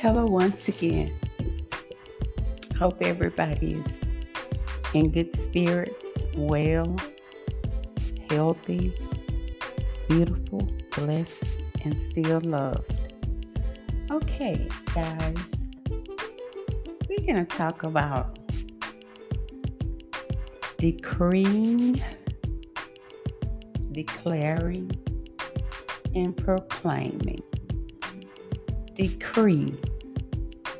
Hello, 0.00 0.24
once 0.26 0.68
again. 0.68 1.12
Hope 2.78 3.02
everybody's 3.02 4.14
in 4.94 5.10
good 5.10 5.34
spirits, 5.36 6.06
well, 6.36 6.96
healthy, 8.30 8.94
beautiful, 10.08 10.68
blessed, 10.94 11.48
and 11.82 11.98
still 11.98 12.40
loved. 12.42 12.94
Okay, 14.12 14.68
guys, 14.94 15.36
we're 15.90 17.26
going 17.26 17.44
to 17.44 17.44
talk 17.44 17.82
about 17.82 18.38
decreeing, 20.78 22.00
declaring, 23.90 24.92
and 26.14 26.36
proclaiming. 26.36 27.42
Decree 28.98 29.78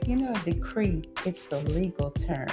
you 0.09 0.17
know, 0.17 0.33
a 0.33 0.51
decree, 0.51 1.03
it's 1.27 1.53
a 1.53 1.59
legal 1.59 2.11
term 2.13 2.49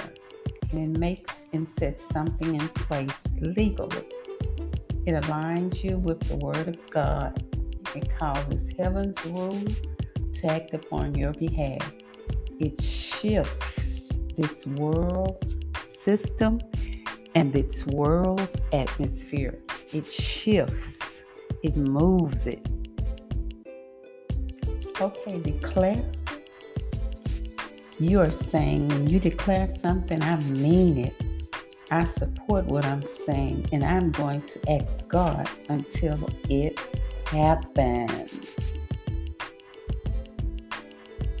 and 0.72 0.94
it 0.94 0.98
makes 0.98 1.32
and 1.54 1.66
sets 1.78 2.04
something 2.12 2.54
in 2.54 2.68
place 2.68 3.16
legally. 3.40 4.04
It 5.06 5.14
aligns 5.22 5.82
you 5.82 5.96
with 5.96 6.20
the 6.28 6.36
Word 6.36 6.68
of 6.68 6.90
God. 6.90 7.42
It 7.94 8.14
causes 8.18 8.70
heaven's 8.78 9.16
rule 9.24 9.58
to 10.34 10.46
act 10.52 10.74
upon 10.74 11.14
your 11.14 11.32
behalf. 11.32 11.94
It 12.60 12.82
shifts 12.82 14.10
this 14.36 14.66
world's 14.66 15.56
system 15.98 16.60
and 17.34 17.54
this 17.54 17.86
world's 17.86 18.60
atmosphere. 18.74 19.58
It 19.94 20.06
shifts, 20.06 21.24
it 21.62 21.74
moves 21.74 22.46
it. 22.46 22.68
Okay, 24.98 25.38
declare 25.40 26.02
you 27.98 28.18
are 28.18 28.32
saying 28.32 28.88
when 28.88 29.10
you 29.10 29.18
declare 29.18 29.68
something, 29.82 30.22
I 30.22 30.36
mean 30.36 30.96
it. 30.98 31.14
I 31.90 32.04
support 32.04 32.64
what 32.66 32.86
I'm 32.86 33.02
saying, 33.26 33.68
and 33.72 33.84
I'm 33.84 34.10
going 34.10 34.40
to 34.42 34.70
ask 34.70 35.06
God 35.06 35.48
until 35.68 36.28
it 36.48 36.78
happens. 37.26 38.54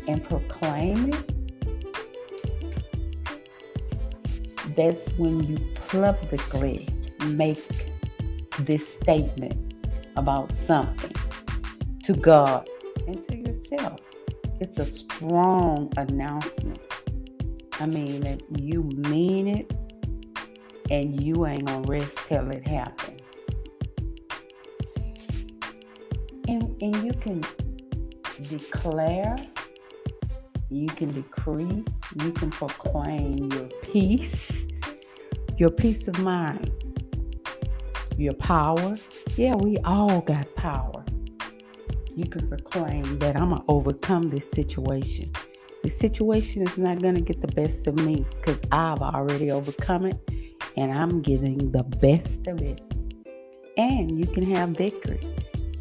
And 0.06 0.22
proclaim 0.22 1.14
it. 1.14 1.32
That's 4.76 5.12
when 5.12 5.42
you 5.44 5.58
publicly 5.88 6.88
make 7.24 7.64
this 8.60 8.86
statement 8.86 9.74
about 10.16 10.54
something 10.58 11.12
to 12.04 12.12
God 12.12 12.68
and 13.06 13.26
to 13.28 13.35
it's 14.60 14.78
a 14.78 14.84
strong 14.84 15.92
announcement. 15.96 16.80
I 17.78 17.86
mean, 17.86 18.22
that 18.22 18.42
you 18.58 18.82
mean 18.82 19.48
it 19.48 19.70
and 20.90 21.22
you 21.22 21.46
ain't 21.46 21.66
gonna 21.66 21.86
rest 21.86 22.16
till 22.26 22.50
it 22.50 22.66
happens. 22.66 23.20
And, 26.48 26.80
and 26.80 27.04
you 27.04 27.12
can 27.12 27.44
declare, 28.48 29.36
you 30.70 30.86
can 30.86 31.12
decree, 31.12 31.84
you 32.22 32.32
can 32.32 32.50
proclaim 32.50 33.50
your 33.52 33.68
peace, 33.82 34.66
your 35.58 35.70
peace 35.70 36.08
of 36.08 36.18
mind, 36.20 36.70
your 38.16 38.34
power. 38.34 38.96
Yeah, 39.36 39.54
we 39.56 39.76
all 39.78 40.20
got 40.22 40.54
power 40.54 40.95
you 42.16 42.24
can 42.24 42.48
proclaim 42.48 43.18
that 43.18 43.36
I'm 43.36 43.50
going 43.50 43.60
to 43.60 43.64
overcome 43.68 44.30
this 44.30 44.50
situation. 44.50 45.30
The 45.82 45.90
situation 45.90 46.62
is 46.62 46.78
not 46.78 47.00
going 47.00 47.14
to 47.14 47.20
get 47.20 47.42
the 47.42 47.48
best 47.48 47.86
of 47.86 47.94
me 47.96 48.24
because 48.36 48.62
I've 48.72 49.02
already 49.02 49.50
overcome 49.50 50.06
it 50.06 50.18
and 50.78 50.90
I'm 50.90 51.20
getting 51.20 51.70
the 51.72 51.82
best 51.82 52.46
of 52.46 52.62
it. 52.62 52.80
And 53.76 54.18
you 54.18 54.26
can 54.26 54.50
have 54.52 54.70
victory. 54.70 55.20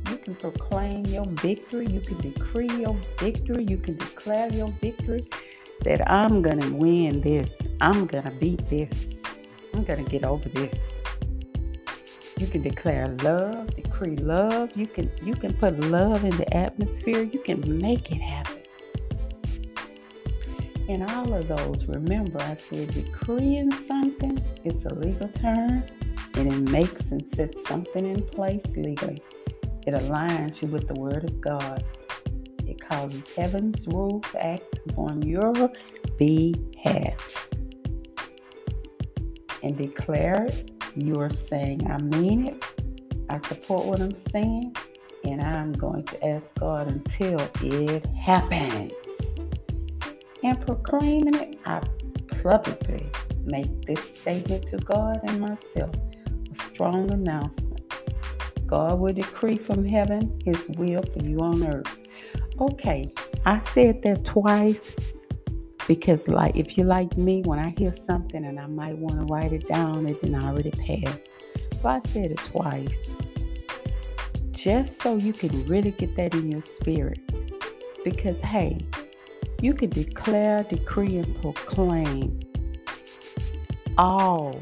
You 0.10 0.18
can 0.18 0.36
proclaim 0.36 1.06
your 1.06 1.26
victory. 1.26 1.88
You 1.88 2.02
can 2.02 2.20
decree 2.20 2.70
your 2.70 2.98
victory. 3.18 3.64
You 3.64 3.78
can 3.78 3.96
declare 3.96 4.52
your 4.52 4.68
victory 4.82 5.26
that 5.86 6.08
I'm 6.12 6.42
going 6.42 6.60
to 6.60 6.70
win 6.70 7.22
this. 7.22 7.66
I'm 7.80 8.08
going 8.08 8.26
to 8.26 8.32
beat 8.32 8.70
this. 8.70 9.22
I'm 9.74 9.86
going 9.86 10.04
to 10.04 10.12
get 10.12 10.26
over 10.26 10.50
this. 10.50 10.95
You 12.38 12.48
can 12.48 12.62
declare 12.62 13.08
love, 13.24 13.74
decree 13.76 14.18
love. 14.18 14.76
You 14.76 14.88
can 14.88 15.10
you 15.24 15.36
can 15.36 15.54
put 15.54 15.80
love 15.80 16.24
in 16.26 16.36
the 16.36 16.54
atmosphere. 16.56 17.24
You 17.24 17.40
can 17.40 17.80
make 17.80 18.12
it 18.12 18.20
happen. 18.20 18.62
In 20.90 21.02
all 21.02 21.34
of 21.34 21.48
those, 21.48 21.86
remember 21.86 22.42
I 22.42 22.56
said 22.56 22.94
decreeing 22.94 23.72
something 23.88 24.44
is 24.66 24.84
a 24.86 24.94
legal 24.96 25.30
term 25.30 25.84
and 26.36 26.54
it 26.54 26.72
makes 26.72 27.10
and 27.12 27.28
sets 27.34 27.66
something 27.68 28.06
in 28.06 28.22
place 28.22 28.66
legally. 28.76 29.22
It 29.88 29.94
aligns 29.94 30.62
you 30.62 30.68
with 30.68 30.88
the 30.88 31.00
word 31.00 31.24
of 31.24 31.40
God. 31.40 31.84
It 32.68 32.82
causes 32.82 33.24
heaven's 33.34 33.88
rule 33.88 34.20
to 34.20 34.46
act 34.46 34.80
upon 34.90 35.22
your 35.22 35.54
behalf. 36.18 37.48
And 39.64 39.78
declare 39.78 40.46
it 40.46 40.75
you 40.96 41.20
are 41.20 41.30
saying, 41.30 41.90
I 41.90 41.98
mean 41.98 42.48
it, 42.48 42.64
I 43.30 43.40
support 43.48 43.86
what 43.86 44.02
I'm 44.02 44.16
saying, 44.16 44.76
and 45.24 45.42
I'm 45.42 45.74
going 45.74 46.04
to 46.06 46.26
ask 46.26 46.46
God 46.60 46.88
until 46.88 47.40
it 47.62 48.06
happens. 48.08 48.94
And 50.44 50.60
proclaiming 50.66 51.34
it, 51.36 51.60
I 51.66 51.82
publicly 52.42 53.10
make 53.44 53.86
this 53.86 54.18
statement 54.18 54.68
to 54.68 54.78
God 54.78 55.20
and 55.24 55.42
myself 55.42 55.96
a 56.52 56.56
strong 56.56 57.12
announcement. 57.12 57.82
God 58.68 59.00
will 59.00 59.14
decree 59.14 59.58
from 59.58 59.86
heaven 59.86 60.40
his 60.46 60.68
will 60.78 61.04
for 61.04 61.24
you 61.24 61.40
on 61.40 61.64
earth. 61.66 61.98
Okay, 62.60 63.10
I 63.46 63.60
said 63.60 64.02
that 64.04 64.26
twice 64.26 64.96
because, 65.88 66.28
like, 66.28 66.56
if 66.56 66.78
you're 66.78 66.88
like 66.88 67.16
me, 67.18 67.42
when 67.44 67.60
I 67.60 67.74
hear 67.78 67.92
something 67.92 68.44
and 68.44 68.60
I 68.60 68.66
might 68.66 68.98
want 68.98 69.20
to 69.20 69.34
write 69.34 69.54
it 69.54 69.68
down, 69.68 70.08
it 70.08 70.20
didn't 70.22 70.44
already 70.44 70.72
pass. 70.72 71.32
So 71.74 71.90
I 71.90 72.00
said 72.08 72.32
it 72.32 72.38
twice. 72.38 73.12
Just 74.52 75.02
so 75.02 75.16
you 75.16 75.32
can 75.32 75.66
really 75.68 75.92
get 75.92 76.16
that 76.16 76.34
in 76.34 76.52
your 76.52 76.62
spirit. 76.62 77.20
Because, 78.04 78.42
hey, 78.42 78.80
you 79.62 79.74
can 79.74 79.92
declare, 79.92 80.64
decree, 80.64 81.18
and 81.18 81.40
proclaim 81.42 82.40
all 83.98 84.60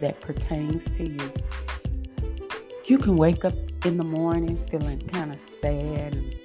that 0.00 0.20
pertains 0.20 0.96
to 0.96 1.08
you. 1.08 1.32
You 2.86 2.98
can 2.98 3.16
wake 3.16 3.44
up 3.44 3.54
in 3.84 3.96
the 3.96 4.04
morning 4.04 4.64
feeling 4.70 5.00
kind 5.08 5.34
of 5.34 5.40
sad 5.40 6.14
and 6.14 6.36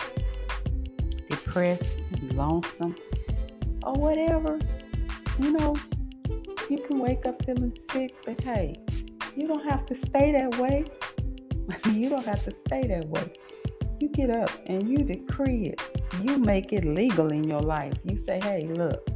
depressed 1.29 1.97
and 2.11 2.33
lonesome 2.33 2.95
or 3.87 3.93
whatever, 3.93 4.59
you 5.39 5.53
know, 5.53 5.75
you 6.69 6.77
can 6.79 6.99
wake 6.99 7.25
up 7.25 7.43
feeling 7.45 7.73
sick, 7.89 8.13
but 8.25 8.41
hey, 8.43 8.75
you 9.35 9.47
don't 9.47 9.65
have 9.65 9.85
to 9.85 9.95
stay 9.95 10.33
that 10.33 10.57
way. 10.59 10.85
you 11.93 12.09
don't 12.09 12.25
have 12.25 12.43
to 12.43 12.51
stay 12.51 12.85
that 12.87 13.05
way. 13.05 13.31
You 13.99 14.09
get 14.09 14.35
up 14.35 14.49
and 14.67 14.89
you 14.89 14.97
decree 14.97 15.73
it. 15.73 15.81
You 16.21 16.37
make 16.37 16.73
it 16.73 16.83
legal 16.83 17.31
in 17.31 17.45
your 17.45 17.61
life. 17.61 17.93
You 18.03 18.17
say, 18.17 18.39
hey, 18.41 18.67
look, 18.67 19.07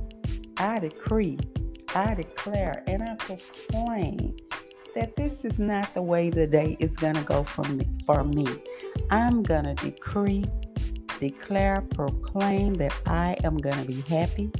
I 0.58 0.80
decree, 0.80 1.38
I 1.94 2.14
declare, 2.14 2.84
and 2.88 3.04
I 3.04 3.16
proclaim 3.16 4.38
that 4.96 5.16
this 5.16 5.44
is 5.46 5.60
not 5.60 5.94
the 5.94 6.02
way 6.02 6.30
the 6.30 6.48
day 6.48 6.78
is 6.80 6.96
going 6.96 7.16
to 7.16 7.24
go 7.24 7.44
for 7.44 7.64
me, 7.64 7.88
for 8.06 8.24
me. 8.24 8.48
I'm 9.10 9.44
going 9.44 9.64
to 9.66 9.76
decree 9.76 10.46
declare, 11.22 11.86
proclaim 11.94 12.74
that 12.74 12.94
I 13.06 13.38
am 13.44 13.56
going 13.56 13.78
to 13.78 13.86
be 13.86 14.02
happy. 14.02 14.52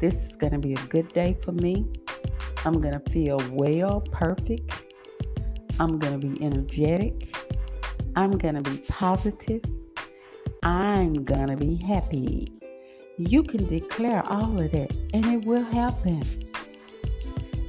This 0.00 0.28
is 0.28 0.36
going 0.36 0.52
to 0.52 0.58
be 0.58 0.74
a 0.74 0.86
good 0.88 1.08
day 1.14 1.36
for 1.40 1.52
me. 1.52 1.86
I'm 2.64 2.80
going 2.80 3.00
to 3.00 3.10
feel 3.10 3.40
well, 3.52 4.00
perfect. 4.10 4.70
I'm 5.78 5.98
going 6.00 6.20
to 6.20 6.26
be 6.26 6.44
energetic. 6.44 7.34
I'm 8.16 8.32
going 8.32 8.56
to 8.56 8.62
be 8.62 8.78
positive. 8.88 9.62
I'm 10.64 11.24
going 11.24 11.46
to 11.46 11.56
be 11.56 11.76
happy. 11.76 12.48
You 13.16 13.44
can 13.44 13.66
declare 13.66 14.24
all 14.26 14.60
of 14.60 14.72
that 14.72 14.90
and 15.14 15.24
it 15.26 15.44
will 15.44 15.62
happen. 15.62 16.24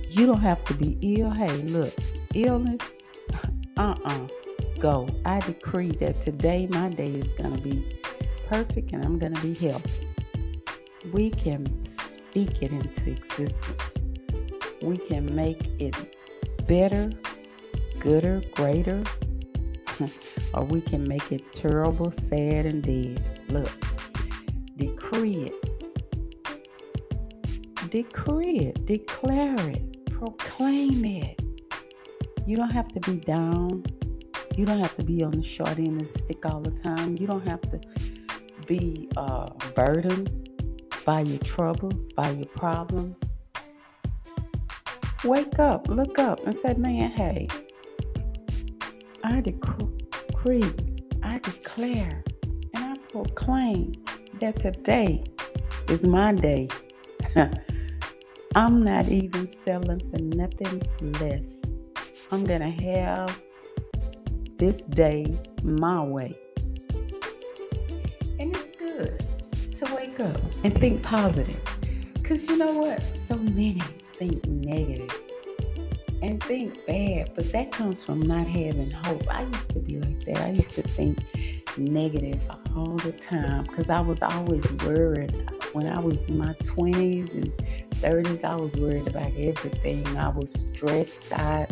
You 0.10 0.26
don't 0.26 0.42
have 0.42 0.64
to 0.66 0.74
be 0.74 0.98
ill. 1.02 1.30
Hey, 1.30 1.56
look, 1.64 1.94
illness, 2.34 2.82
uh 3.78 3.96
uh-uh. 4.04 4.10
uh 4.10 4.43
go. 4.80 5.10
I 5.26 5.40
decree 5.40 5.92
that 5.94 6.22
today 6.22 6.68
my 6.70 6.90
day 6.90 7.08
is 7.08 7.34
going 7.34 7.56
to 7.56 7.62
be 7.62 8.00
perfect 8.48 8.94
and 8.94 9.04
I'm 9.04 9.18
going 9.18 9.34
to 9.34 9.42
be 9.42 9.54
healthy. 9.54 10.10
We 11.12 11.30
can 11.30 11.66
speak 11.84 12.62
it 12.62 12.72
into 12.72 13.12
existence. 13.12 13.94
We 14.82 14.98
can 14.98 15.34
make 15.36 15.68
it 15.80 16.18
better, 16.68 17.10
gooder, 18.00 18.42
greater, 18.52 19.04
or 20.54 20.64
we 20.64 20.82
can 20.82 21.08
make 21.08 21.32
it 21.32 21.54
terrible, 21.54 22.12
sad, 22.12 22.66
and 22.66 22.84
dead. 22.84 23.42
Look, 23.50 23.72
decree 24.78 25.52
it. 25.52 25.70
Decree 27.90 28.60
it, 28.60 28.86
declare 28.86 29.70
it, 29.70 30.06
proclaim 30.06 31.06
it. 31.06 31.40
You 32.46 32.58
don't 32.58 32.72
have 32.72 32.88
to 32.90 33.00
be 33.00 33.18
down. 33.18 33.84
You 34.56 34.66
don't 34.66 34.80
have 34.80 34.96
to 34.98 35.04
be 35.04 35.24
on 35.24 35.32
the 35.32 35.42
short 35.42 35.78
end 35.80 36.02
of 36.02 36.08
the 36.08 36.20
stick 36.20 36.46
all 36.46 36.60
the 36.60 36.72
time. 36.72 37.18
You 37.18 37.26
don't 37.26 37.48
have 37.48 37.62
to 37.70 37.80
be 38.68 39.10
uh, 39.18 39.50
burdened 39.74 40.50
by 41.06 41.22
your 41.22 41.40
troubles, 41.40 42.14
by 42.14 42.30
your 42.32 42.48
problems. 42.48 43.38
Wake 45.24 45.58
up, 45.58 45.88
look 45.88 46.20
up, 46.20 46.46
and 46.46 46.56
say, 46.56 46.74
man, 46.76 47.10
hey, 47.12 47.48
I 49.24 49.42
decree, 49.42 50.72
I 51.24 51.40
declare, 51.40 52.24
and 52.74 52.84
I 52.84 52.96
proclaim 53.10 53.94
that 54.40 54.60
today 54.60 55.24
is 55.88 56.06
my 56.06 56.34
day. 56.34 56.68
I'm 58.56 58.82
not 58.82 59.08
even 59.08 59.52
selling 59.52 60.00
for 60.12 60.22
nothing 60.22 60.84
less. 61.20 61.62
I'm 62.32 62.44
going 62.44 62.62
to 62.62 62.70
have 62.70 63.42
this 64.64 64.86
day 64.86 65.26
my 65.62 66.02
way. 66.02 66.34
And 68.40 68.56
it's 68.56 68.72
good 68.78 69.20
to 69.76 69.94
wake 69.94 70.22
up 70.22 70.40
and 70.64 70.80
think 70.80 71.04
positive. 71.04 71.62
Because 72.14 72.48
you 72.48 72.58
know 72.58 72.72
what? 72.72 73.02
So 73.04 73.36
many 73.36 73.82
think 74.14 74.46
negative 74.46 75.14
and 76.22 76.42
think 76.42 76.86
bad, 76.88 77.32
but 77.36 77.52
that 77.52 77.74
comes 77.74 78.06
from 78.06 78.22
not 78.22 78.48
having 78.48 78.90
hope. 78.90 79.28
I 79.30 79.44
used 79.44 79.72
to 79.72 79.82
be 79.82 80.00
like 80.00 80.24
that. 80.28 80.38
I 80.38 80.52
used 80.52 80.76
to 80.76 80.82
think 80.82 81.18
negative 81.78 82.42
all 82.74 82.96
the 82.96 83.12
time 83.12 83.64
because 83.64 83.90
I 83.90 84.00
was 84.00 84.22
always 84.22 84.72
worried. 84.86 85.52
When 85.74 85.88
I 85.88 86.00
was 86.00 86.26
in 86.30 86.38
my 86.38 86.54
20s 86.62 87.34
and 87.34 87.52
30s, 87.96 88.46
I 88.46 88.56
was 88.56 88.78
worried 88.78 89.10
about 89.10 89.34
everything. 89.36 90.08
I 90.16 90.30
was 90.30 90.54
stressed 90.54 91.34
out, 91.34 91.70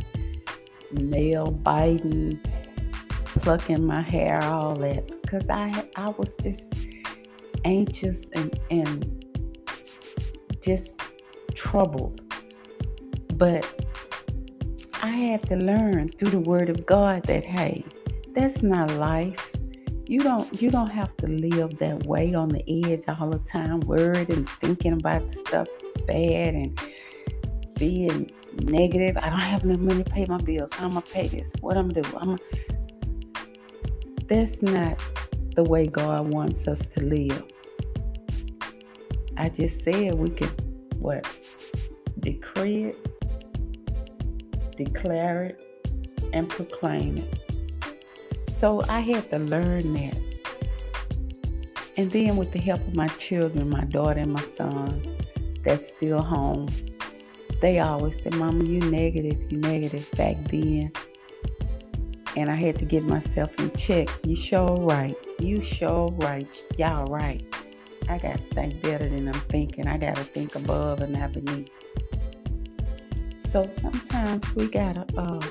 nail 0.91 1.51
biting, 1.51 2.41
plucking 3.41 3.85
my 3.85 4.01
hair, 4.01 4.43
all 4.43 4.75
that, 4.75 5.07
because 5.21 5.49
I 5.49 5.87
I 5.95 6.09
was 6.09 6.35
just 6.37 6.73
anxious 7.65 8.29
and 8.29 8.59
and 8.69 9.25
just 10.61 11.01
troubled. 11.55 12.21
But 13.35 13.65
I 15.01 15.09
had 15.09 15.47
to 15.49 15.55
learn 15.55 16.07
through 16.09 16.29
the 16.29 16.39
word 16.39 16.69
of 16.69 16.85
God 16.85 17.23
that 17.23 17.43
hey, 17.43 17.83
that's 18.33 18.61
not 18.61 18.91
life. 18.91 19.55
You 20.07 20.19
don't 20.19 20.61
you 20.61 20.69
don't 20.69 20.91
have 20.91 21.15
to 21.17 21.27
live 21.27 21.77
that 21.77 22.05
way 22.05 22.33
on 22.33 22.49
the 22.49 22.63
edge 22.67 23.03
all 23.07 23.29
the 23.29 23.39
time, 23.39 23.79
worried 23.81 24.29
and 24.29 24.47
thinking 24.47 24.93
about 24.93 25.27
the 25.27 25.33
stuff 25.33 25.67
bad 26.05 26.53
and 26.53 26.79
being 27.77 28.29
negative. 28.63 29.17
I 29.17 29.29
don't 29.29 29.39
have 29.39 29.63
enough 29.63 29.79
money 29.79 30.03
to 30.03 30.09
pay 30.09 30.25
my 30.25 30.37
bills. 30.37 30.71
How 30.73 30.85
am 30.85 30.97
I 30.97 31.01
pay 31.01 31.27
this? 31.27 31.53
What 31.61 31.77
I'm 31.77 31.89
gonna 31.89 32.07
do? 32.07 32.17
I'm 32.17 32.37
that's 34.31 34.61
not 34.61 34.97
the 35.55 35.63
way 35.63 35.87
God 35.87 36.33
wants 36.33 36.67
us 36.67 36.87
to 36.89 37.03
live. 37.03 37.43
I 39.37 39.49
just 39.49 39.83
said 39.83 40.15
we 40.15 40.29
can 40.29 40.49
what 40.97 41.27
decree 42.19 42.85
it 42.85 43.11
declare 44.83 45.43
it, 45.43 45.91
and 46.33 46.49
proclaim 46.49 47.17
it. 47.17 48.49
So 48.49 48.83
I 48.87 48.99
had 48.99 49.29
to 49.31 49.39
learn 49.39 49.93
that. 49.93 50.19
And 51.97 52.11
then, 52.11 52.37
with 52.37 52.51
the 52.51 52.59
help 52.59 52.81
of 52.81 52.95
my 52.95 53.07
children, 53.09 53.69
my 53.69 53.83
daughter 53.85 54.21
and 54.21 54.33
my 54.33 54.41
son, 54.41 55.01
that's 55.63 55.89
still 55.89 56.21
home, 56.21 56.69
they 57.61 57.79
always 57.79 58.21
said, 58.21 58.33
Mama, 58.35 58.63
you 58.63 58.79
negative, 58.79 59.51
you 59.51 59.59
negative 59.59 60.09
back 60.17 60.37
then. 60.49 60.91
And 62.35 62.49
I 62.49 62.55
had 62.55 62.79
to 62.79 62.85
get 62.85 63.03
myself 63.03 63.57
in 63.59 63.71
check. 63.71 64.09
You 64.25 64.35
sure 64.35 64.77
right. 64.77 65.15
You 65.39 65.61
sure 65.61 66.09
right. 66.13 66.63
Y'all 66.77 67.05
right. 67.05 67.43
I 68.09 68.17
got 68.17 68.37
to 68.37 68.55
think 68.55 68.81
better 68.81 69.07
than 69.07 69.27
I'm 69.27 69.41
thinking. 69.41 69.87
I 69.87 69.97
got 69.97 70.15
to 70.15 70.23
think 70.23 70.55
above 70.55 71.01
and 71.01 71.13
not 71.13 71.33
beneath. 71.33 71.69
So 73.51 73.67
sometimes 73.69 74.55
we 74.55 74.69
gotta 74.69 75.05
uh, 75.17 75.41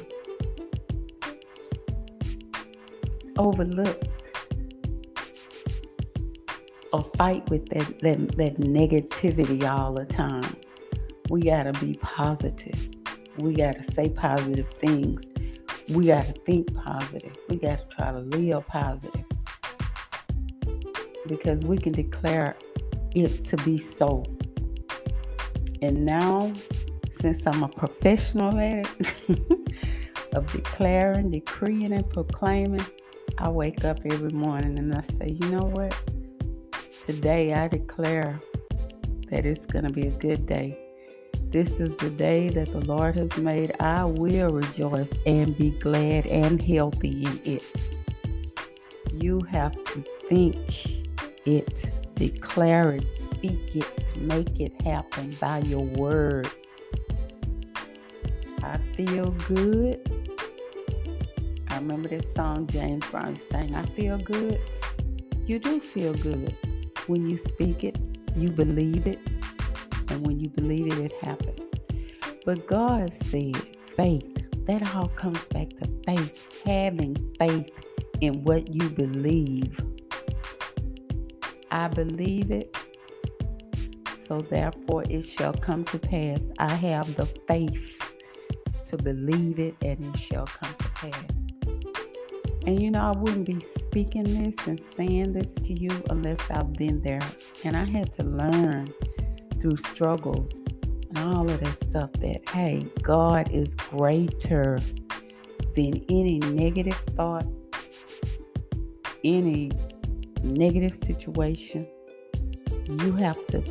overlook 3.36 4.02
or 6.94 7.04
fight 7.18 7.46
with 7.50 7.68
that, 7.68 7.98
that, 7.98 8.38
that 8.38 8.56
negativity 8.58 9.68
all 9.70 9.92
the 9.92 10.06
time. 10.06 10.56
We 11.28 11.42
gotta 11.42 11.74
be 11.74 11.98
positive. 12.00 12.88
We 13.36 13.52
gotta 13.52 13.82
say 13.82 14.08
positive 14.08 14.70
things. 14.70 15.29
We 15.90 16.06
gotta 16.06 16.32
think 16.32 16.72
positive. 16.74 17.36
We 17.48 17.56
gotta 17.56 17.84
try 17.96 18.12
to 18.12 18.20
live 18.20 18.66
positive. 18.66 19.24
Because 21.26 21.64
we 21.64 21.78
can 21.78 21.92
declare 21.92 22.56
it 23.14 23.44
to 23.46 23.56
be 23.58 23.76
so. 23.76 24.24
And 25.82 26.04
now 26.04 26.52
since 27.10 27.46
I'm 27.46 27.62
a 27.62 27.68
professional 27.68 28.58
at 28.58 28.86
it, 29.00 29.12
of 30.32 30.50
declaring, 30.52 31.30
decreeing, 31.30 31.92
and 31.92 32.08
proclaiming, 32.08 32.84
I 33.38 33.48
wake 33.48 33.84
up 33.84 33.98
every 34.04 34.30
morning 34.30 34.78
and 34.78 34.94
I 34.94 35.02
say, 35.02 35.36
you 35.40 35.48
know 35.50 35.66
what? 35.66 35.94
Today 37.02 37.52
I 37.54 37.68
declare 37.68 38.40
that 39.30 39.44
it's 39.44 39.66
going 39.66 39.84
to 39.84 39.92
be 39.92 40.06
a 40.06 40.10
good 40.10 40.46
day. 40.46 40.89
This 41.50 41.80
is 41.80 41.96
the 41.96 42.10
day 42.10 42.48
that 42.50 42.70
the 42.70 42.78
Lord 42.78 43.16
has 43.16 43.36
made. 43.36 43.74
I 43.80 44.04
will 44.04 44.50
rejoice 44.50 45.12
and 45.26 45.58
be 45.58 45.70
glad 45.70 46.24
and 46.28 46.62
healthy 46.62 47.24
in 47.24 47.40
it. 47.44 47.64
You 49.12 49.40
have 49.50 49.72
to 49.72 50.04
think 50.28 50.56
it, 51.46 51.90
declare 52.14 52.92
it, 52.92 53.12
speak 53.12 53.74
it, 53.74 54.16
make 54.16 54.60
it 54.60 54.80
happen 54.82 55.36
by 55.40 55.58
your 55.58 55.82
words. 55.82 56.54
I 58.62 58.78
feel 58.94 59.30
good. 59.48 59.98
I 61.66 61.78
remember 61.78 62.10
that 62.10 62.30
song 62.30 62.68
James 62.68 63.04
Brown 63.10 63.34
sang, 63.34 63.74
I 63.74 63.84
feel 63.86 64.18
good. 64.18 64.60
You 65.46 65.58
do 65.58 65.80
feel 65.80 66.14
good. 66.14 66.54
When 67.08 67.28
you 67.28 67.36
speak 67.36 67.82
it, 67.82 67.98
you 68.36 68.52
believe 68.52 69.08
it. 69.08 69.18
And 70.10 70.26
when 70.26 70.38
you 70.40 70.50
believe 70.50 70.92
it, 70.92 70.98
it 70.98 71.12
happens. 71.20 71.60
But 72.44 72.66
God 72.66 73.12
said 73.12 73.56
faith. 73.86 74.26
That 74.66 74.94
all 74.94 75.08
comes 75.08 75.48
back 75.48 75.70
to 75.70 75.88
faith, 76.06 76.62
having 76.64 77.16
faith 77.38 77.70
in 78.20 78.44
what 78.44 78.72
you 78.72 78.88
believe. 78.90 79.80
I 81.70 81.88
believe 81.88 82.50
it, 82.50 82.76
so 84.16 84.38
therefore 84.38 85.04
it 85.08 85.22
shall 85.22 85.52
come 85.52 85.84
to 85.86 85.98
pass. 85.98 86.50
I 86.58 86.74
have 86.74 87.14
the 87.16 87.26
faith 87.26 88.00
to 88.86 88.96
believe 88.96 89.58
it 89.58 89.74
and 89.82 90.14
it 90.14 90.18
shall 90.18 90.46
come 90.46 90.74
to 90.74 90.88
pass. 90.90 91.50
And 92.66 92.82
you 92.82 92.90
know, 92.90 93.00
I 93.00 93.18
wouldn't 93.18 93.46
be 93.46 93.60
speaking 93.60 94.24
this 94.24 94.56
and 94.66 94.82
saying 94.82 95.32
this 95.32 95.54
to 95.54 95.72
you 95.72 95.90
unless 96.10 96.38
I've 96.50 96.72
been 96.74 97.00
there. 97.00 97.22
And 97.64 97.76
I 97.76 97.84
had 97.84 98.12
to 98.14 98.24
learn 98.24 98.92
through 99.60 99.76
struggles 99.76 100.60
and 101.14 101.18
all 101.18 101.48
of 101.48 101.60
that 101.60 101.78
stuff 101.78 102.12
that, 102.14 102.48
hey, 102.48 102.86
God 103.02 103.50
is 103.50 103.74
greater 103.74 104.78
than 105.74 106.04
any 106.08 106.38
negative 106.38 106.96
thought, 107.16 107.46
any 109.24 109.70
negative 110.42 110.94
situation. 110.94 111.86
You 112.88 113.12
have 113.12 113.44
to 113.48 113.62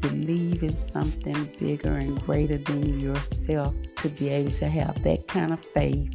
believe 0.00 0.62
in 0.62 0.68
something 0.68 1.50
bigger 1.58 1.94
and 1.94 2.20
greater 2.22 2.58
than 2.58 3.00
yourself 3.00 3.74
to 3.96 4.08
be 4.08 4.28
able 4.28 4.50
to 4.52 4.66
have 4.66 5.02
that 5.02 5.28
kind 5.28 5.52
of 5.52 5.64
faith 5.66 6.12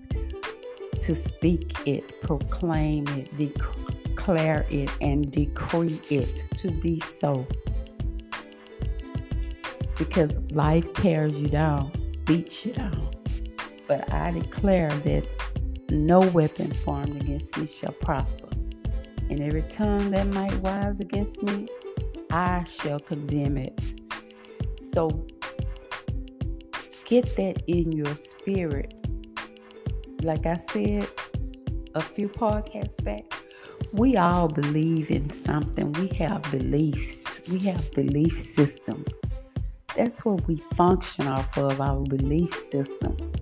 to 1.00 1.16
speak 1.16 1.74
it, 1.88 2.22
proclaim 2.22 3.08
it, 3.10 3.38
declare 3.38 4.66
it, 4.70 4.90
and 5.00 5.32
decree 5.32 6.02
it 6.10 6.46
to 6.58 6.72
be 6.72 7.00
so. 7.00 7.48
Because 9.98 10.40
life 10.52 10.94
tears 10.94 11.40
you 11.40 11.48
down, 11.48 11.92
beats 12.26 12.66
you 12.66 12.74
down. 12.74 13.10
But 13.88 14.14
I 14.14 14.32
declare 14.32 14.90
that 14.90 15.28
no 15.90 16.20
weapon 16.20 16.74
formed 16.74 17.22
against 17.22 17.58
me 17.58 17.66
shall 17.66 17.94
prosper. 17.94 18.50
And 19.30 19.42
every 19.42 19.64
tongue 19.64 20.12
that 20.12 20.28
might 20.28 20.54
rise 20.62 21.00
against 21.00 21.42
me, 21.44 21.68
I 22.32 22.64
shall 22.66 23.00
condemn 23.00 23.58
it. 23.58 23.80
So 24.82 25.26
get 27.06 27.36
that 27.38 27.64
in 27.68 27.92
your 27.92 28.16
spirit. 28.16 28.94
Like 30.24 30.46
I 30.46 30.58
said 30.58 31.08
a 31.96 32.02
few 32.02 32.28
podcasts 32.28 33.02
back, 33.04 33.24
we 33.94 34.18
all 34.18 34.48
believe 34.48 35.12
in 35.12 35.30
something. 35.30 35.92
We 35.94 36.08
have 36.18 36.42
beliefs, 36.52 37.42
we 37.50 37.60
have 37.60 37.92
belief 37.94 38.38
systems. 38.38 39.20
That's 39.98 40.24
what 40.24 40.48
we 40.48 40.58
function 40.76 41.28
off 41.28 41.58
of 41.58 41.82
our 41.82 42.02
belief 42.04 42.54
systems. 42.54 43.36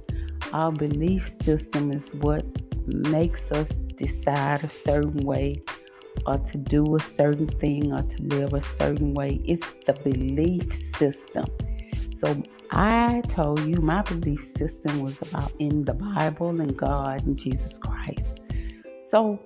Our 0.53 0.71
belief 0.71 1.27
system 1.27 1.91
is 1.91 2.13
what 2.13 2.45
makes 2.87 3.51
us 3.51 3.77
decide 3.97 4.63
a 4.63 4.69
certain 4.69 5.17
way 5.25 5.61
or 6.25 6.37
to 6.37 6.57
do 6.57 6.95
a 6.95 6.99
certain 7.01 7.47
thing 7.47 7.91
or 7.91 8.03
to 8.03 8.23
live 8.23 8.53
a 8.53 8.61
certain 8.61 9.13
way. 9.13 9.41
It's 9.43 9.65
the 9.85 9.93
belief 9.93 10.71
system. 10.71 11.45
So 12.11 12.41
I 12.71 13.21
told 13.27 13.65
you 13.65 13.75
my 13.81 14.01
belief 14.03 14.39
system 14.39 15.01
was 15.01 15.21
about 15.21 15.51
in 15.59 15.83
the 15.83 15.93
Bible 15.93 16.61
and 16.61 16.77
God 16.77 17.25
and 17.25 17.37
Jesus 17.37 17.77
Christ. 17.77 18.39
So 18.99 19.39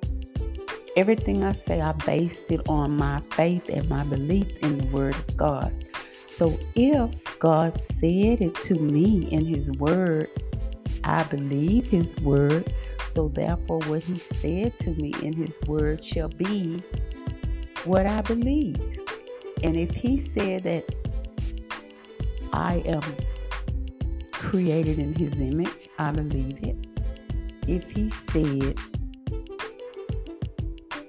everything 0.95 1.43
I 1.43 1.53
say, 1.53 1.81
I 1.81 1.93
based 1.93 2.51
it 2.51 2.69
on 2.69 2.97
my 2.97 3.19
faith 3.31 3.67
and 3.69 3.89
my 3.89 4.03
belief 4.03 4.59
in 4.59 4.77
the 4.77 4.85
Word 4.87 5.15
of 5.15 5.35
God. 5.35 5.73
So 6.29 6.57
if 6.75 7.39
God 7.39 7.77
said 7.79 8.39
it 8.39 8.55
to 8.63 8.75
me 8.75 9.27
in 9.31 9.45
His 9.45 9.69
Word, 9.71 10.29
I 11.03 11.23
believe 11.23 11.89
His 11.89 12.15
Word. 12.17 12.73
So 13.07 13.27
therefore, 13.29 13.79
what 13.87 14.03
He 14.03 14.17
said 14.17 14.77
to 14.79 14.91
me 14.91 15.13
in 15.21 15.33
His 15.33 15.59
Word 15.67 16.03
shall 16.03 16.29
be 16.29 16.81
what 17.83 18.05
I 18.05 18.21
believe. 18.21 18.79
And 19.63 19.75
if 19.75 19.91
He 19.91 20.17
said 20.17 20.63
that 20.63 20.85
I 22.53 22.75
am 22.85 23.01
created 24.31 24.99
in 24.99 25.13
His 25.15 25.33
image, 25.39 25.89
I 25.97 26.11
believe 26.11 26.59
it. 26.63 26.77
If 27.67 27.91
He 27.91 28.09
said 28.09 28.77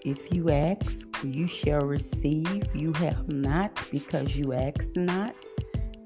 if 0.03 0.33
you 0.33 0.51
ask, 0.51 1.09
you 1.23 1.47
shall 1.47 1.81
receive. 1.81 2.75
You 2.75 2.93
have 2.95 3.31
not 3.31 3.79
because 3.91 4.37
you 4.37 4.53
ask 4.53 4.97
not. 4.97 5.35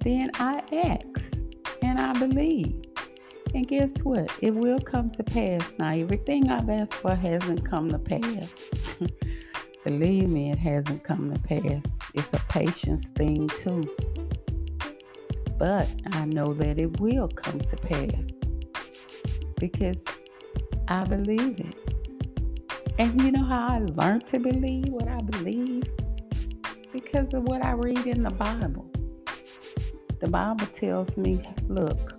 Then 0.01 0.31
I 0.35 0.63
ask 0.73 1.37
and 1.83 1.99
I 1.99 2.13
believe. 2.19 2.83
And 3.55 3.69
guess 3.69 3.93
what? 4.03 4.31
It 4.41 4.53
will 4.53 4.81
come 4.81 5.11
to 5.11 5.23
pass. 5.23 5.75
Now, 5.79 5.91
everything 5.91 6.51
I've 6.51 6.69
asked 6.69 6.95
for 6.95 7.15
hasn't 7.15 7.65
come 7.65 7.89
to 7.91 7.99
pass. 8.01 8.69
believe 9.85 10.29
me, 10.29 10.51
it 10.51 10.59
hasn't 10.59 11.05
come 11.05 11.33
to 11.33 11.39
pass. 11.41 11.99
It's 12.15 12.33
a 12.33 12.41
patience 12.49 13.11
thing, 13.11 13.49
too. 13.49 13.83
But 15.57 15.89
I 16.11 16.25
know 16.25 16.53
that 16.55 16.81
it 16.81 17.01
will 17.01 17.29
come 17.29 17.61
to 17.61 17.77
pass 17.77 18.27
because 19.61 20.03
I 20.89 21.05
believe 21.05 21.61
it. 21.61 21.74
And 22.99 23.21
you 23.21 23.33
know 23.33 23.45
how 23.45 23.67
I 23.67 23.79
learned 23.79 24.27
to 24.29 24.39
believe 24.39 24.89
what 24.89 25.09
I 25.09 25.19
believe? 25.19 25.85
Because 26.93 27.35
of 27.35 27.43
what 27.43 27.65
I 27.65 27.73
read 27.73 28.07
in 28.07 28.23
the 28.23 28.31
Bible. 28.31 28.89
The 30.21 30.29
Bible 30.29 30.67
tells 30.67 31.17
me, 31.17 31.43
look, 31.67 32.15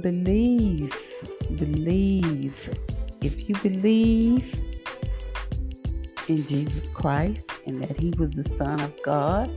believe, 0.00 0.94
believe. 1.56 2.78
If 3.22 3.48
you 3.48 3.54
believe 3.62 4.60
in 6.28 6.46
Jesus 6.46 6.90
Christ 6.90 7.50
and 7.66 7.82
that 7.82 7.96
He 7.96 8.12
was 8.18 8.32
the 8.32 8.44
Son 8.44 8.80
of 8.80 8.92
God, 9.02 9.50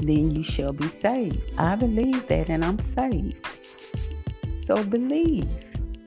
then 0.00 0.34
you 0.34 0.42
shall 0.42 0.72
be 0.72 0.88
saved. 0.88 1.52
I 1.58 1.74
believe 1.74 2.26
that 2.28 2.48
and 2.48 2.64
I'm 2.64 2.78
saved. 2.78 3.46
So 4.56 4.82
believe. 4.82 5.48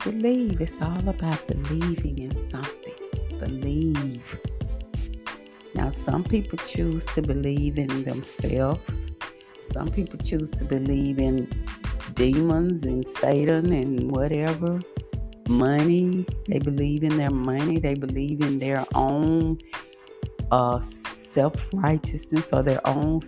Believe. 0.06 0.62
It's 0.62 0.80
all 0.84 1.10
about 1.10 1.48
believing 1.48 2.20
in 2.20 2.50
something. 2.50 2.94
Believe. 3.40 4.40
Now, 5.74 5.90
some 5.90 6.24
people 6.24 6.60
choose 6.60 7.08
to 7.08 7.24
believe 7.24 7.80
in 7.80 8.04
themselves. 8.04 9.10
Some 9.60 9.88
people 9.88 10.20
choose 10.20 10.52
to 10.52 10.64
believe 10.64 11.18
in 11.18 11.50
demons 12.14 12.84
and 12.84 13.08
Satan 13.08 13.74
and 13.74 14.12
whatever. 14.12 14.80
Money. 15.50 16.28
They 16.48 16.60
believe 16.60 17.02
in 17.04 17.18
their 17.18 17.32
money. 17.32 17.80
They 17.80 17.96
believe 17.96 18.42
in 18.42 18.60
their 18.60 18.86
own 18.94 19.58
uh, 20.52 20.82
self 20.82 21.72
righteousness 21.74 22.54
or 22.54 22.62
their 22.62 22.88
own 22.88 23.22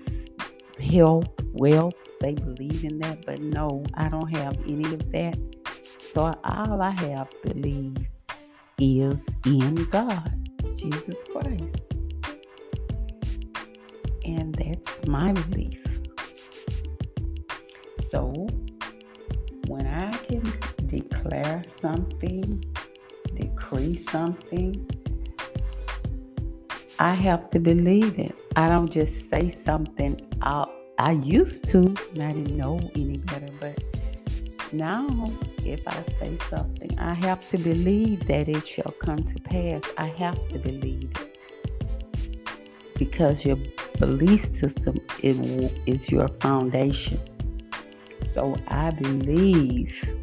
health, 0.79 1.27
wealth. 1.53 1.95
They 2.21 2.35
believe 2.35 2.85
in 2.85 2.99
that. 2.99 3.25
But 3.25 3.41
no, 3.41 3.83
I 3.95 4.09
don't 4.09 4.31
have 4.35 4.59
any 4.67 4.93
of 4.93 5.11
that. 5.11 5.39
So 6.09 6.33
all 6.45 6.81
I 6.81 6.91
have 6.91 7.29
belief 7.43 7.97
is 8.79 9.27
in 9.45 9.75
God, 9.89 10.49
Jesus 10.73 11.21
Christ. 11.25 11.83
And 14.23 14.55
that's 14.55 15.05
my 15.05 15.33
belief. 15.33 15.99
So 17.99 18.47
when 19.67 19.85
I 19.85 20.11
can 20.11 20.49
declare 20.85 21.61
something, 21.81 22.63
decree 23.35 23.97
something, 24.09 24.89
I 26.99 27.13
have 27.15 27.49
to 27.49 27.59
believe 27.59 28.17
it. 28.17 28.33
I 28.55 28.69
don't 28.69 28.89
just 28.89 29.29
say 29.29 29.49
something 29.49 30.19
out. 30.41 30.71
I 30.97 31.11
used 31.11 31.67
to, 31.67 31.79
and 32.13 32.23
I 32.23 32.31
didn't 32.31 32.55
know 32.55 32.79
any 32.95 33.17
better, 33.17 33.53
but 33.59 33.77
now 34.71 35.05
if 35.65 35.87
I 35.87 36.03
say 36.19 36.37
something, 36.49 36.97
I 36.99 37.13
have 37.13 37.47
to 37.49 37.57
believe 37.57 38.27
that 38.27 38.47
it 38.47 38.65
shall 38.65 38.91
come 38.99 39.23
to 39.23 39.41
pass. 39.41 39.81
I 39.97 40.07
have 40.07 40.39
to 40.49 40.59
believe 40.59 41.11
it. 41.15 41.37
Because 42.97 43.45
your 43.45 43.57
belief 43.99 44.55
system 44.55 44.97
is 45.21 46.11
your 46.11 46.27
foundation. 46.27 47.19
So 48.23 48.55
I 48.67 48.91
believe 48.91 50.13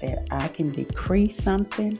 that 0.00 0.26
I 0.30 0.48
can 0.48 0.72
decree 0.72 1.28
something 1.28 1.98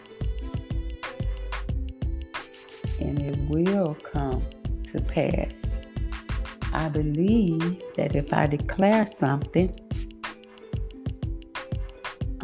and 3.00 3.20
it 3.20 3.38
will 3.48 3.96
come 4.12 4.44
to 4.92 5.00
pass. 5.00 5.80
I 6.72 6.88
believe 6.88 7.82
that 7.96 8.14
if 8.14 8.32
I 8.32 8.46
declare 8.46 9.06
something, 9.06 9.78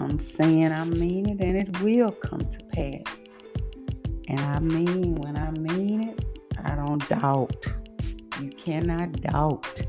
I'm 0.09 0.21
saying 0.21 0.71
I 0.71 0.85
mean 0.85 1.29
it 1.31 1.41
and 1.41 1.57
it 1.57 1.81
will 1.81 2.13
come 2.13 2.39
to 2.39 2.65
pass. 2.67 3.17
And 4.29 4.39
I 4.39 4.61
mean, 4.61 5.17
when 5.17 5.37
I 5.37 5.51
mean 5.51 6.11
it, 6.11 6.25
I 6.65 6.77
don't 6.77 7.07
doubt. 7.09 7.67
You 8.41 8.51
cannot 8.51 9.21
doubt 9.21 9.83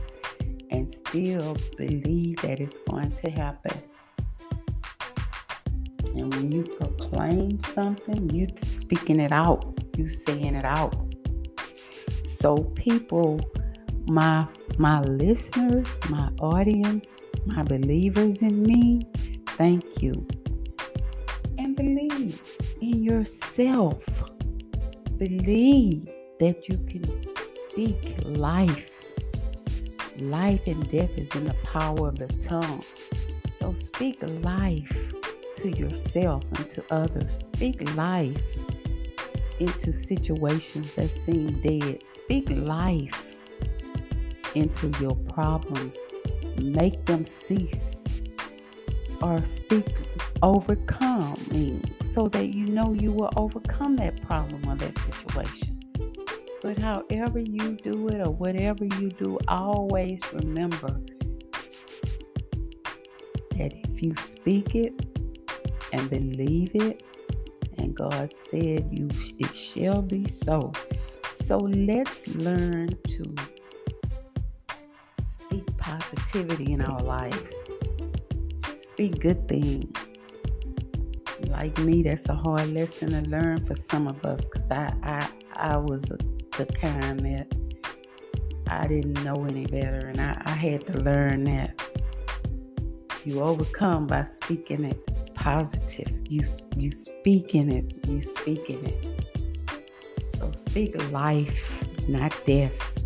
and 0.72 0.90
still 0.90 1.56
believe 1.78 2.42
that 2.42 2.60
it's 2.60 2.80
going 2.90 3.12
to 3.12 3.30
happen. 3.30 3.80
And 6.16 6.34
when 6.34 6.52
you 6.52 6.64
proclaim 6.64 7.64
something, 7.76 8.28
you're 8.32 8.50
speaking 8.58 9.20
it 9.20 9.32
out, 9.32 9.72
You're 9.98 10.10
saying 10.10 10.56
it 10.56 10.66
out. 10.66 10.96
So 12.24 12.58
people, 12.74 13.40
my 14.08 14.48
my 14.80 15.02
listeners, 15.02 16.02
my 16.10 16.32
audience, 16.42 17.22
my 17.46 17.62
believers 17.62 18.42
in 18.42 18.64
me, 18.64 19.02
thank 19.58 20.02
you. 20.02 20.26
And 21.58 21.76
believe 21.76 22.42
in 22.82 23.04
yourself. 23.04 24.32
Believe 25.18 26.08
that 26.40 26.70
you 26.70 26.78
can 26.78 27.04
speak 27.36 28.16
life. 28.26 29.08
Life 30.20 30.68
and 30.68 30.90
death 30.92 31.18
is 31.18 31.30
in 31.36 31.46
the 31.46 31.56
power 31.64 32.08
of 32.08 32.20
the 32.20 32.28
tongue. 32.40 32.84
So 33.56 33.74
speak 33.74 34.20
life 34.44 35.14
to 35.56 35.70
yourself 35.70 36.44
and 36.56 36.70
to 36.70 36.84
others. 36.92 37.52
Speak 37.54 37.96
life 37.96 38.58
into 39.60 39.92
situations 39.92 40.94
that 40.96 41.10
seem 41.10 41.60
dead. 41.62 42.06
Speak 42.06 42.50
life 42.52 43.38
into 44.54 44.92
your 45.00 45.16
problems. 45.16 45.98
Make 46.58 47.06
them 47.06 47.26
cease 47.26 48.04
or 49.22 49.42
speak 49.44 49.88
overcoming 50.44 51.84
so 52.04 52.28
that 52.28 52.54
you 52.54 52.66
know 52.66 52.94
you 52.94 53.12
will 53.12 53.32
overcome 53.36 53.96
that 53.98 54.22
problem 54.22 54.68
or 54.68 54.76
that 54.76 54.98
situation. 55.00 55.80
But 56.62 56.80
however 56.80 57.40
you 57.40 57.76
do 57.76 58.08
it 58.10 58.26
or 58.26 58.32
whatever 58.32 58.86
you 58.86 59.10
do, 59.10 59.38
always 59.48 60.22
remember 60.34 61.00
that 63.52 63.74
if 63.74 64.04
you 64.04 64.14
speak 64.16 64.76
it 64.76 64.94
and 65.94 66.10
believe 66.10 66.76
it, 66.76 67.04
and 67.78 67.96
God 67.96 68.34
said 68.34 68.88
you 68.92 69.10
it 69.40 69.54
shall 69.54 70.02
be 70.02 70.28
so. 70.28 70.72
So 71.44 71.58
let's 71.58 72.28
learn 72.30 72.90
to 72.90 73.36
speak 75.22 75.78
positivity 75.78 76.74
in 76.74 76.82
our 76.82 77.00
lives 77.02 77.54
speak 78.98 79.20
good 79.20 79.48
things. 79.48 79.96
like 81.50 81.78
me, 81.78 82.02
that's 82.02 82.30
a 82.30 82.34
hard 82.34 82.74
lesson 82.74 83.12
to 83.12 83.30
learn 83.30 83.64
for 83.64 83.76
some 83.76 84.08
of 84.08 84.26
us 84.26 84.48
because 84.48 84.72
I, 84.72 84.92
I, 85.04 85.30
I 85.56 85.78
was 85.78 86.02
the 86.02 86.66
kind 86.66 87.20
that 87.20 87.46
I 88.68 88.88
didn't 88.88 89.24
know 89.24 89.46
any 89.46 89.68
better, 89.68 90.08
and 90.08 90.20
I, 90.20 90.42
I 90.46 90.50
had 90.50 90.88
to 90.88 90.98
learn 90.98 91.44
that 91.44 91.80
you 93.24 93.40
overcome 93.40 94.08
by 94.08 94.24
speaking 94.24 94.84
it 94.84 95.36
positive. 95.36 96.12
You 96.28 96.42
you 96.76 96.92
speak 96.92 97.54
in 97.54 97.72
it. 97.72 97.94
You 98.08 98.20
speak 98.20 98.68
in 98.68 98.84
it. 98.84 99.08
So 100.30 100.50
speak 100.50 101.12
life, 101.12 101.88
not 102.08 102.34
death. 102.48 103.04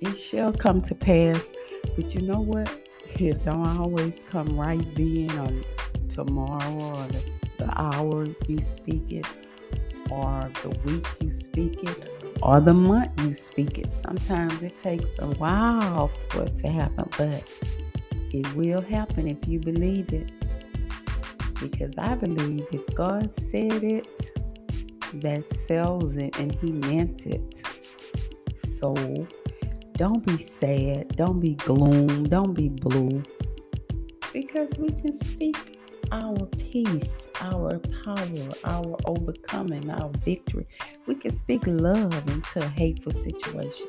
It 0.00 0.14
shall 0.14 0.54
come 0.54 0.80
to 0.80 0.94
pass, 0.94 1.52
but 1.94 2.14
you 2.14 2.22
know 2.22 2.40
what? 2.40 2.87
It 3.20 3.44
don't 3.44 3.66
always 3.80 4.22
come 4.30 4.58
right 4.58 4.94
then 4.94 5.30
or 5.40 5.50
tomorrow 6.08 6.72
or 6.72 7.06
the, 7.08 7.22
the 7.58 7.80
hour 7.80 8.26
you 8.46 8.58
speak 8.60 9.10
it 9.10 9.26
or 10.08 10.48
the 10.62 10.68
week 10.84 11.06
you 11.20 11.28
speak 11.28 11.82
it 11.82 12.10
or 12.42 12.60
the 12.60 12.72
month 12.72 13.10
you 13.22 13.32
speak 13.32 13.78
it. 13.78 13.92
Sometimes 13.92 14.62
it 14.62 14.78
takes 14.78 15.18
a 15.18 15.26
while 15.26 16.12
for 16.28 16.44
it 16.44 16.56
to 16.58 16.68
happen, 16.68 17.08
but 17.18 17.44
it 18.32 18.54
will 18.54 18.82
happen 18.82 19.26
if 19.26 19.48
you 19.48 19.58
believe 19.58 20.12
it. 20.12 20.30
Because 21.60 21.98
I 21.98 22.14
believe 22.14 22.66
if 22.70 22.86
God 22.94 23.34
said 23.34 23.82
it, 23.82 24.30
that 25.14 25.44
sells 25.66 26.16
it 26.16 26.38
and 26.38 26.54
He 26.54 26.70
meant 26.70 27.26
it. 27.26 27.62
So 28.54 28.94
don't 29.98 30.24
be 30.24 30.38
sad, 30.38 31.16
don't 31.16 31.40
be 31.40 31.54
gloom, 31.54 32.22
don't 32.22 32.54
be 32.54 32.68
blue. 32.68 33.20
Because 34.32 34.70
we 34.78 34.90
can 34.90 35.20
speak 35.20 35.76
our 36.12 36.36
peace, 36.56 37.26
our 37.40 37.80
power, 38.04 38.48
our 38.62 38.96
overcoming, 39.06 39.90
our 39.90 40.08
victory. 40.24 40.68
We 41.06 41.16
can 41.16 41.32
speak 41.32 41.66
love 41.66 42.14
into 42.28 42.60
a 42.60 42.68
hateful 42.68 43.10
situation. 43.10 43.88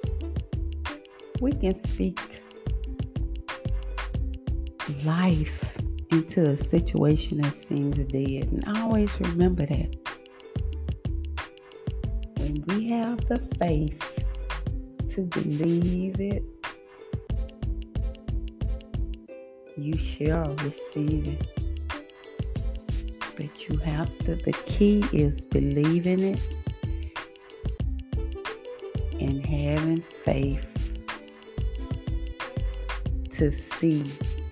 We 1.41 1.51
can 1.51 1.75
speak 1.75 2.19
life 5.05 5.77
into 6.09 6.49
a 6.49 6.57
situation 6.57 7.41
that 7.41 7.53
seems 7.53 8.03
dead. 8.05 8.49
And 8.51 8.63
I 8.65 8.81
always 8.81 9.15
remember 9.21 9.67
that. 9.67 9.95
When 12.37 12.63
we 12.67 12.89
have 12.89 13.23
the 13.27 13.37
faith 13.59 14.08
to 15.09 15.21
believe 15.21 16.19
it, 16.19 16.43
you 19.77 19.97
shall 19.97 20.55
receive 20.55 21.27
it 21.27 21.59
but 23.39 23.69
you 23.69 23.77
have 23.77 24.17
to, 24.19 24.35
the 24.35 24.51
key 24.65 25.01
is 25.13 25.45
believing 25.45 26.19
it 26.19 26.57
and 29.21 29.45
having 29.45 30.01
faith 30.01 30.99
to 33.29 33.49
see 33.49 34.03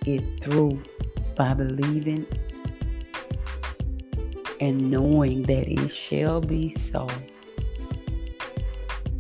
it 0.05 0.23
through 0.41 0.81
by 1.35 1.53
believing 1.53 2.25
and 4.61 4.89
knowing 4.89 5.43
that 5.43 5.67
it 5.67 5.89
shall 5.89 6.39
be 6.39 6.69
so. 6.69 7.09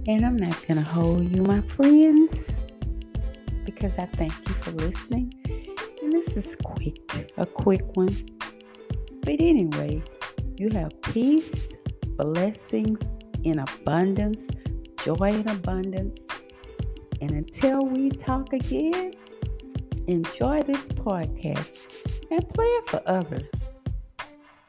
And 0.07 0.25
I'm 0.25 0.37
not 0.37 0.55
going 0.65 0.81
to 0.81 0.89
hold 0.89 1.29
you, 1.29 1.43
my 1.43 1.59
friends, 1.59 2.61
because 3.65 3.97
I 3.97 4.05
thank 4.05 4.31
you 4.47 4.53
for 4.53 4.71
listening. 4.71 5.33
And 6.01 6.13
this 6.13 6.37
is 6.37 6.55
quick, 6.63 7.29
a 7.35 7.45
quick 7.45 7.83
one. 7.97 8.15
But 9.23 9.35
anyway, 9.41 10.01
you 10.55 10.69
have 10.69 11.01
peace, 11.01 11.75
blessings 12.15 13.01
in 13.43 13.59
abundance, 13.59 14.49
joy 15.03 15.31
in 15.31 15.47
abundance. 15.49 16.25
And 17.19 17.31
until 17.31 17.85
we 17.85 18.09
talk 18.09 18.53
again, 18.53 19.11
enjoy 20.07 20.63
this 20.63 20.87
podcast 20.87 21.75
and 22.31 22.47
play 22.47 22.65
it 22.65 22.87
for 22.87 23.01
others. 23.05 23.67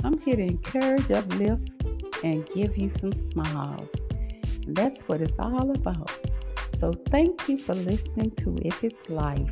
I'm 0.03 0.19
here 0.19 0.35
to 0.35 0.43
encourage, 0.43 1.13
uplift, 1.13 1.85
and 2.25 2.45
give 2.55 2.77
you 2.77 2.89
some 2.89 3.13
smiles. 3.13 3.95
That's 4.75 5.03
what 5.03 5.21
it's 5.21 5.39
all 5.39 5.71
about. 5.71 6.11
So 6.75 6.93
thank 7.11 7.49
you 7.49 7.59
for 7.59 7.75
listening 7.75 8.31
to 8.43 8.57
If 8.63 8.85
It's 8.85 9.09
Life 9.09 9.51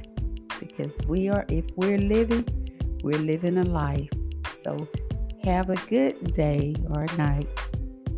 because 0.61 0.99
we 1.09 1.29
are, 1.29 1.45
if 1.49 1.65
we're 1.77 1.99
living, 1.99 2.47
we're 3.03 3.19
living 3.19 3.59
a 3.59 3.65
life. 3.65 4.11
So 4.63 4.89
have 5.43 5.71
a 5.71 5.77
good 5.89 6.35
day 6.35 6.75
or 6.91 7.07
night. 7.17 7.49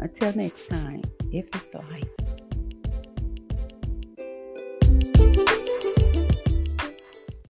Until 0.00 0.34
next 0.34 0.68
time, 0.68 1.02
if 1.32 1.48
it's 1.54 1.74
life. 1.74 2.27